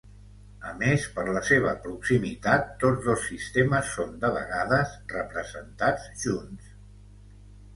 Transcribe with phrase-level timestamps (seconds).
[0.69, 6.75] A més, per la seva proximitat, tots dos sistemes són, de vegades, representats junts.